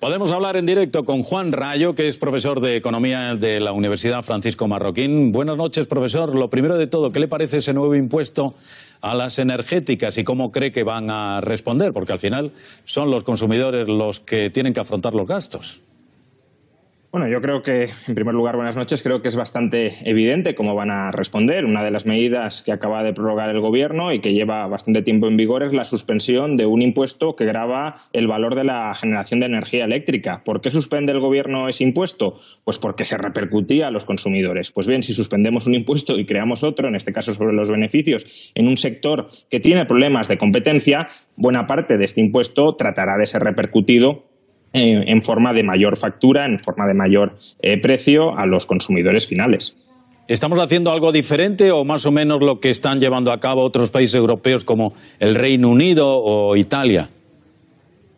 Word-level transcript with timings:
Podemos 0.00 0.30
hablar 0.30 0.56
en 0.56 0.64
directo 0.64 1.04
con 1.04 1.24
Juan 1.24 1.50
Rayo, 1.50 1.96
que 1.96 2.06
es 2.06 2.18
profesor 2.18 2.60
de 2.60 2.76
Economía 2.76 3.34
de 3.34 3.58
la 3.58 3.72
Universidad 3.72 4.22
Francisco 4.22 4.68
Marroquín. 4.68 5.32
Buenas 5.32 5.56
noches, 5.56 5.86
profesor. 5.86 6.36
Lo 6.36 6.48
primero 6.50 6.78
de 6.78 6.86
todo, 6.86 7.10
¿qué 7.10 7.18
le 7.18 7.26
parece 7.26 7.56
ese 7.56 7.74
nuevo 7.74 7.96
impuesto 7.96 8.54
a 9.00 9.16
las 9.16 9.40
energéticas 9.40 10.16
y 10.16 10.22
cómo 10.22 10.52
cree 10.52 10.70
que 10.70 10.84
van 10.84 11.10
a 11.10 11.40
responder? 11.40 11.92
Porque 11.92 12.12
al 12.12 12.20
final 12.20 12.52
son 12.84 13.10
los 13.10 13.24
consumidores 13.24 13.88
los 13.88 14.20
que 14.20 14.50
tienen 14.50 14.72
que 14.72 14.78
afrontar 14.78 15.14
los 15.14 15.26
gastos. 15.26 15.80
Bueno, 17.18 17.32
yo 17.32 17.40
creo 17.40 17.64
que, 17.64 17.88
en 18.06 18.14
primer 18.14 18.32
lugar, 18.32 18.54
buenas 18.54 18.76
noches. 18.76 19.02
Creo 19.02 19.22
que 19.22 19.28
es 19.28 19.34
bastante 19.34 20.08
evidente 20.08 20.54
cómo 20.54 20.76
van 20.76 20.92
a 20.92 21.10
responder. 21.10 21.64
Una 21.64 21.82
de 21.82 21.90
las 21.90 22.06
medidas 22.06 22.62
que 22.62 22.70
acaba 22.70 23.02
de 23.02 23.12
prorrogar 23.12 23.50
el 23.50 23.58
Gobierno 23.58 24.12
y 24.12 24.20
que 24.20 24.34
lleva 24.34 24.68
bastante 24.68 25.02
tiempo 25.02 25.26
en 25.26 25.36
vigor 25.36 25.64
es 25.64 25.74
la 25.74 25.82
suspensión 25.82 26.56
de 26.56 26.66
un 26.66 26.80
impuesto 26.80 27.34
que 27.34 27.44
grava 27.44 28.02
el 28.12 28.28
valor 28.28 28.54
de 28.54 28.62
la 28.62 28.94
generación 28.94 29.40
de 29.40 29.46
energía 29.46 29.84
eléctrica. 29.84 30.44
¿Por 30.44 30.60
qué 30.60 30.70
suspende 30.70 31.10
el 31.10 31.18
Gobierno 31.18 31.68
ese 31.68 31.82
impuesto? 31.82 32.38
Pues 32.62 32.78
porque 32.78 33.04
se 33.04 33.18
repercutía 33.18 33.88
a 33.88 33.90
los 33.90 34.04
consumidores. 34.04 34.70
Pues 34.70 34.86
bien, 34.86 35.02
si 35.02 35.12
suspendemos 35.12 35.66
un 35.66 35.74
impuesto 35.74 36.20
y 36.20 36.24
creamos 36.24 36.62
otro, 36.62 36.86
en 36.86 36.94
este 36.94 37.12
caso 37.12 37.34
sobre 37.34 37.52
los 37.52 37.68
beneficios, 37.68 38.52
en 38.54 38.68
un 38.68 38.76
sector 38.76 39.26
que 39.50 39.58
tiene 39.58 39.86
problemas 39.86 40.28
de 40.28 40.38
competencia, 40.38 41.08
buena 41.34 41.66
parte 41.66 41.98
de 41.98 42.04
este 42.04 42.20
impuesto 42.20 42.76
tratará 42.76 43.18
de 43.18 43.26
ser 43.26 43.42
repercutido 43.42 44.37
en 44.72 45.22
forma 45.22 45.52
de 45.52 45.62
mayor 45.62 45.96
factura, 45.96 46.44
en 46.44 46.58
forma 46.58 46.86
de 46.86 46.94
mayor 46.94 47.36
eh, 47.60 47.80
precio 47.80 48.36
a 48.36 48.46
los 48.46 48.66
consumidores 48.66 49.26
finales. 49.26 49.88
¿Estamos 50.28 50.58
haciendo 50.60 50.92
algo 50.92 51.10
diferente 51.10 51.72
o 51.72 51.84
más 51.84 52.04
o 52.04 52.12
menos 52.12 52.40
lo 52.40 52.60
que 52.60 52.68
están 52.68 53.00
llevando 53.00 53.32
a 53.32 53.40
cabo 53.40 53.62
otros 53.62 53.88
países 53.88 54.14
europeos 54.14 54.62
como 54.62 54.92
el 55.20 55.34
Reino 55.34 55.70
Unido 55.70 56.06
o 56.06 56.54
Italia? 56.54 57.08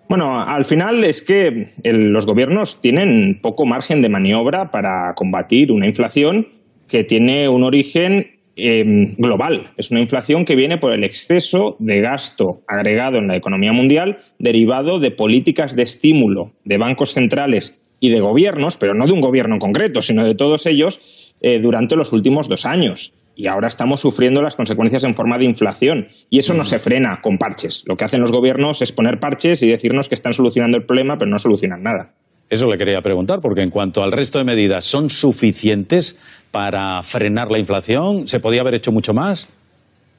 Bueno, 0.08 0.40
al 0.40 0.64
final 0.64 1.04
es 1.04 1.22
que 1.22 1.68
los 1.84 2.26
gobiernos 2.26 2.80
tienen 2.80 3.38
poco 3.40 3.64
margen 3.64 4.02
de 4.02 4.08
maniobra 4.08 4.72
para 4.72 5.14
combatir 5.14 5.70
una 5.70 5.86
inflación 5.86 6.48
que 6.88 7.04
tiene 7.04 7.48
un 7.48 7.62
origen 7.62 8.39
Em, 8.62 9.14
global. 9.16 9.68
Es 9.78 9.90
una 9.90 10.02
inflación 10.02 10.44
que 10.44 10.54
viene 10.54 10.76
por 10.76 10.92
el 10.92 11.02
exceso 11.02 11.76
de 11.78 12.02
gasto 12.02 12.60
agregado 12.68 13.16
en 13.16 13.26
la 13.26 13.36
economía 13.36 13.72
mundial 13.72 14.18
derivado 14.38 15.00
de 15.00 15.10
políticas 15.10 15.76
de 15.76 15.84
estímulo 15.84 16.52
de 16.66 16.76
bancos 16.76 17.12
centrales 17.12 17.78
y 18.00 18.10
de 18.10 18.20
gobiernos, 18.20 18.76
pero 18.76 18.92
no 18.92 19.06
de 19.06 19.12
un 19.12 19.22
gobierno 19.22 19.54
en 19.54 19.60
concreto, 19.60 20.02
sino 20.02 20.24
de 20.24 20.34
todos 20.34 20.66
ellos, 20.66 21.34
eh, 21.40 21.58
durante 21.58 21.96
los 21.96 22.12
últimos 22.12 22.50
dos 22.50 22.66
años. 22.66 23.14
Y 23.34 23.46
ahora 23.46 23.68
estamos 23.68 24.02
sufriendo 24.02 24.42
las 24.42 24.56
consecuencias 24.56 25.04
en 25.04 25.14
forma 25.14 25.38
de 25.38 25.46
inflación. 25.46 26.08
Y 26.28 26.38
eso 26.38 26.52
no 26.52 26.66
se 26.66 26.78
frena 26.78 27.22
con 27.22 27.38
parches. 27.38 27.84
Lo 27.86 27.96
que 27.96 28.04
hacen 28.04 28.20
los 28.20 28.30
gobiernos 28.30 28.82
es 28.82 28.92
poner 28.92 29.20
parches 29.20 29.62
y 29.62 29.68
decirnos 29.68 30.10
que 30.10 30.14
están 30.14 30.34
solucionando 30.34 30.76
el 30.76 30.84
problema, 30.84 31.16
pero 31.16 31.30
no 31.30 31.38
solucionan 31.38 31.82
nada. 31.82 32.12
Eso 32.50 32.66
le 32.66 32.78
quería 32.78 33.00
preguntar, 33.00 33.38
porque 33.40 33.62
en 33.62 33.70
cuanto 33.70 34.02
al 34.02 34.10
resto 34.10 34.38
de 34.38 34.44
medidas, 34.44 34.84
¿son 34.84 35.08
suficientes 35.08 36.18
para 36.50 37.00
frenar 37.04 37.48
la 37.48 37.60
inflación? 37.60 38.26
¿Se 38.26 38.40
podía 38.40 38.62
haber 38.62 38.74
hecho 38.74 38.90
mucho 38.90 39.14
más? 39.14 39.48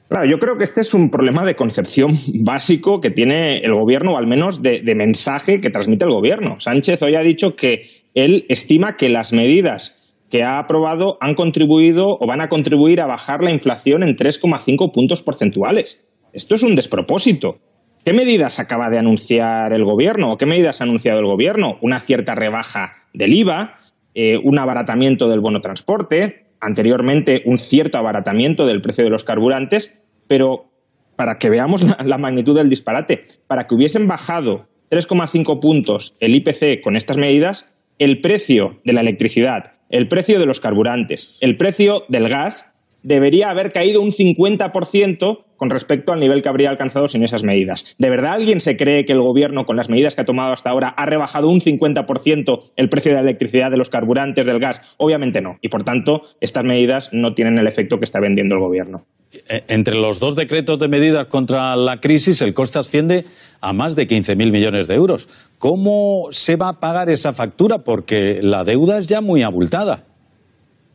Claro, 0.08 0.26
yo 0.26 0.38
creo 0.38 0.56
que 0.56 0.64
este 0.64 0.80
es 0.80 0.94
un 0.94 1.10
problema 1.10 1.44
de 1.44 1.56
concepción 1.56 2.12
básico 2.42 3.02
que 3.02 3.10
tiene 3.10 3.58
el 3.58 3.74
gobierno, 3.74 4.14
o 4.14 4.16
al 4.16 4.26
menos 4.26 4.62
de, 4.62 4.82
mensaje 4.94 5.60
que 5.60 5.68
transmite 5.68 6.06
el 6.06 6.10
gobierno. 6.10 6.58
Sánchez 6.58 7.02
hoy 7.02 7.16
ha 7.16 7.22
dicho 7.22 7.52
que 7.54 8.02
él 8.14 8.46
estima 8.48 8.96
que 8.96 9.10
las 9.10 9.34
medidas 9.34 10.14
que 10.30 10.42
ha 10.42 10.58
aprobado 10.58 11.18
han 11.20 11.34
contribuido 11.34 12.16
o 12.18 12.26
van 12.26 12.40
a 12.40 12.48
contribuir 12.48 13.02
a 13.02 13.06
bajar 13.06 13.44
la 13.44 13.50
inflación 13.50 14.02
en 14.02 14.16
3,5 14.16 14.90
puntos 14.90 15.20
porcentuales. 15.20 16.14
Esto 16.32 16.54
es 16.54 16.62
un 16.62 16.76
despropósito. 16.76 17.58
¿Qué 18.04 18.12
medidas 18.12 18.58
acaba 18.58 18.90
de 18.90 18.98
anunciar 18.98 19.72
el 19.72 19.84
gobierno 19.84 20.32
o 20.32 20.36
qué 20.36 20.44
medidas 20.44 20.80
ha 20.80 20.84
anunciado 20.84 21.20
el 21.20 21.26
gobierno? 21.26 21.78
Una 21.82 22.00
cierta 22.00 22.34
rebaja 22.34 22.96
del 23.14 23.32
IVA, 23.32 23.78
eh, 24.14 24.38
un 24.42 24.58
abaratamiento 24.58 25.28
del 25.28 25.38
bono 25.38 25.60
transporte, 25.60 26.46
anteriormente 26.60 27.42
un 27.44 27.58
cierto 27.58 27.98
abaratamiento 27.98 28.66
del 28.66 28.82
precio 28.82 29.04
de 29.04 29.10
los 29.10 29.22
carburantes, 29.22 30.02
pero 30.26 30.72
para 31.14 31.38
que 31.38 31.48
veamos 31.48 31.84
la, 32.04 32.18
magnitud 32.18 32.56
del 32.56 32.68
disparate, 32.68 33.24
para 33.46 33.68
que 33.68 33.76
hubiesen 33.76 34.08
bajado 34.08 34.66
3,5 34.90 35.60
puntos 35.60 36.16
el 36.18 36.34
IPC 36.34 36.80
con 36.82 36.96
estas 36.96 37.18
medidas, 37.18 37.70
el 37.98 38.20
precio 38.20 38.80
de 38.84 38.94
la 38.94 39.02
electricidad, 39.02 39.74
el 39.90 40.08
precio 40.08 40.40
de 40.40 40.46
los 40.46 40.58
carburantes, 40.58 41.38
el 41.40 41.56
precio 41.56 42.02
del 42.08 42.28
gas 42.28 42.66
debería 43.04 43.50
haber 43.50 43.72
caído 43.72 44.00
un 44.00 44.10
50% 44.10 45.44
con 45.62 45.70
respecto 45.70 46.12
al 46.12 46.18
nivel 46.18 46.42
que 46.42 46.48
habría 46.48 46.70
alcanzado 46.70 47.06
sin 47.06 47.22
esas 47.22 47.44
medidas. 47.44 47.94
¿De 47.96 48.10
verdad 48.10 48.32
alguien 48.32 48.60
se 48.60 48.76
cree 48.76 49.04
que 49.04 49.12
el 49.12 49.20
gobierno, 49.20 49.64
con 49.64 49.76
las 49.76 49.88
medidas 49.88 50.16
que 50.16 50.22
ha 50.22 50.24
tomado 50.24 50.52
hasta 50.52 50.70
ahora, 50.70 50.88
ha 50.88 51.06
rebajado 51.06 51.46
un 51.46 51.60
50% 51.60 52.72
el 52.74 52.88
precio 52.88 53.12
de 53.12 53.14
la 53.14 53.20
electricidad, 53.20 53.70
de 53.70 53.76
los 53.76 53.88
carburantes, 53.88 54.44
del 54.44 54.58
gas? 54.58 54.80
Obviamente 54.96 55.40
no. 55.40 55.58
Y 55.60 55.68
por 55.68 55.84
tanto, 55.84 56.22
estas 56.40 56.64
medidas 56.64 57.10
no 57.12 57.34
tienen 57.34 57.58
el 57.58 57.68
efecto 57.68 57.98
que 57.98 58.06
está 58.06 58.18
vendiendo 58.18 58.56
el 58.56 58.60
gobierno. 58.60 59.04
Eh, 59.48 59.62
entre 59.68 59.94
los 59.94 60.18
dos 60.18 60.34
decretos 60.34 60.80
de 60.80 60.88
medidas 60.88 61.28
contra 61.28 61.76
la 61.76 62.00
crisis, 62.00 62.42
el 62.42 62.54
coste 62.54 62.80
asciende 62.80 63.24
a 63.60 63.72
más 63.72 63.94
de 63.94 64.08
15.000 64.08 64.50
millones 64.50 64.88
de 64.88 64.96
euros. 64.96 65.28
¿Cómo 65.58 66.26
se 66.32 66.56
va 66.56 66.70
a 66.70 66.80
pagar 66.80 67.08
esa 67.08 67.32
factura? 67.32 67.84
Porque 67.84 68.40
la 68.42 68.64
deuda 68.64 68.98
es 68.98 69.06
ya 69.06 69.20
muy 69.20 69.42
abultada. 69.42 70.06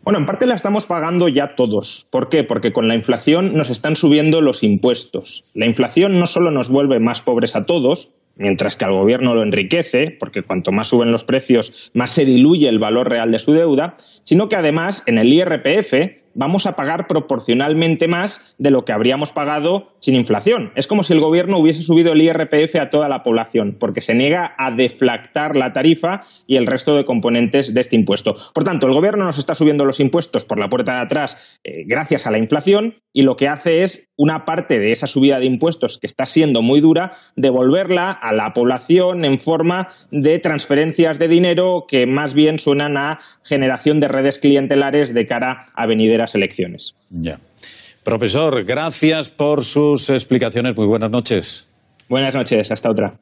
Bueno, 0.07 0.19
en 0.19 0.25
parte 0.25 0.45
la 0.45 0.55
estamos 0.55 0.85
pagando 0.85 1.27
ya 1.27 1.57
todos. 1.57 2.07
¿Por 2.11 2.29
qué? 2.29 2.45
Porque 2.45 2.71
con 2.71 2.87
la 2.87 2.95
inflación 2.95 3.57
nos 3.57 3.69
están 3.69 3.97
subiendo 3.97 4.39
los 4.39 4.63
impuestos. 4.63 5.43
La 5.53 5.65
inflación 5.65 6.17
no 6.17 6.27
solo 6.27 6.49
nos 6.49 6.69
vuelve 6.69 7.01
más 7.01 7.21
pobres 7.21 7.57
a 7.57 7.65
todos, 7.65 8.13
mientras 8.37 8.77
que 8.77 8.85
al 8.85 8.93
gobierno 8.93 9.35
lo 9.35 9.43
enriquece, 9.43 10.15
porque 10.17 10.43
cuanto 10.43 10.71
más 10.71 10.87
suben 10.87 11.11
los 11.11 11.25
precios, 11.25 11.91
más 11.93 12.11
se 12.11 12.23
diluye 12.23 12.69
el 12.69 12.79
valor 12.79 13.09
real 13.09 13.33
de 13.33 13.39
su 13.39 13.51
deuda, 13.51 13.97
sino 14.23 14.47
que 14.47 14.55
además 14.55 15.03
en 15.07 15.17
el 15.17 15.33
IRPF 15.33 15.93
vamos 16.35 16.67
a 16.67 16.77
pagar 16.77 17.07
proporcionalmente 17.07 18.07
más 18.07 18.55
de 18.59 18.71
lo 18.71 18.85
que 18.85 18.93
habríamos 18.93 19.33
pagado 19.33 19.91
sin 19.99 20.15
inflación. 20.15 20.71
Es 20.75 20.87
como 20.87 21.03
si 21.03 21.13
el 21.13 21.19
gobierno 21.19 21.59
hubiese 21.59 21.81
subido 21.81 22.13
el 22.13 22.21
IRPF 22.21 22.75
a 22.75 22.89
toda 22.89 23.09
la 23.09 23.23
población, 23.23 23.75
porque 23.79 24.01
se 24.01 24.13
niega 24.13 24.53
a 24.57 24.71
deflactar 24.71 25.55
la 25.55 25.73
tarifa 25.73 26.25
y 26.45 26.55
el 26.55 26.67
resto 26.67 26.95
de 26.95 27.05
componentes 27.05 27.73
de 27.73 27.81
este 27.81 27.95
impuesto. 27.95 28.35
Por 28.53 28.63
tanto, 28.63 28.87
el 28.87 28.93
gobierno 28.93 29.25
nos 29.25 29.37
está 29.37 29.55
subiendo 29.55 29.85
los 29.85 29.99
impuestos 29.99 30.45
por 30.45 30.59
la 30.59 30.69
puerta 30.69 30.93
de 30.93 31.01
atrás 31.01 31.59
eh, 31.63 31.83
gracias 31.85 32.27
a 32.27 32.31
la 32.31 32.37
inflación 32.37 32.95
y 33.13 33.23
lo 33.23 33.35
que 33.35 33.47
hace 33.47 33.83
es 33.83 34.09
una 34.15 34.45
parte 34.45 34.79
de 34.79 34.91
esa 34.91 35.07
subida 35.07 35.39
de 35.39 35.45
impuestos 35.45 35.97
que 35.97 36.07
está 36.07 36.25
siendo 36.25 36.61
muy 36.61 36.81
dura, 36.81 37.13
devolverla 37.35 38.11
a 38.11 38.33
la 38.33 38.53
población 38.53 39.25
en 39.25 39.39
forma 39.39 39.87
de 40.11 40.39
transferencias 40.39 41.19
de 41.19 41.27
dinero 41.27 41.85
que 41.87 42.05
más 42.05 42.33
bien 42.33 42.59
suenan 42.59 42.97
a 42.97 43.19
generación 43.43 43.99
de 43.99 44.07
redes 44.07 44.39
clientelares 44.39 45.13
de 45.13 45.25
cara 45.25 45.67
a 45.73 45.85
venideras 45.85 46.35
elecciones. 46.35 46.95
Ya. 47.09 47.39
Profesor, 48.07 48.63
gracias 48.63 49.29
por 49.29 49.65
sus 49.65 50.09
explicaciones. 50.09 50.77
Muy 50.77 50.85
buenas 50.87 51.11
noches. 51.11 51.67
Buenas 52.07 52.33
noches, 52.33 52.71
hasta 52.71 52.89
otra. 52.89 53.19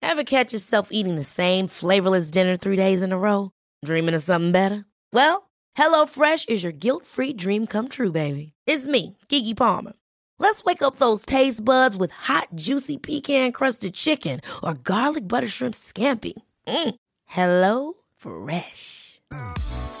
Ever 0.00 0.22
catch 0.22 0.52
yourself 0.52 0.90
eating 0.92 1.16
the 1.16 1.24
same 1.24 1.66
flavorless 1.66 2.30
dinner 2.30 2.56
three 2.56 2.76
days 2.76 3.02
in 3.02 3.10
a 3.10 3.18
row? 3.18 3.50
Dreaming 3.84 4.14
of 4.14 4.22
something 4.22 4.52
better? 4.52 4.84
Well, 5.12 5.50
HelloFresh 5.76 6.48
is 6.48 6.62
your 6.62 6.70
guilt-free 6.70 7.32
dream 7.32 7.66
come 7.66 7.88
true, 7.88 8.12
baby. 8.12 8.52
It's 8.68 8.86
me, 8.86 9.16
Kiki 9.28 9.52
Palmer. 9.52 9.94
Let's 10.38 10.62
wake 10.62 10.80
up 10.80 10.96
those 10.96 11.26
taste 11.26 11.64
buds 11.64 11.96
with 11.96 12.12
hot, 12.12 12.46
juicy 12.54 12.98
pecan-crusted 12.98 13.94
chicken 13.94 14.40
or 14.62 14.74
garlic 14.74 15.26
butter 15.26 15.48
shrimp 15.48 15.74
scampi. 15.74 16.34
Mm. 16.68 16.94
Hello 17.26 17.94
Fresh. 18.16 19.20